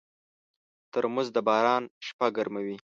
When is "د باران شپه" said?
1.35-2.27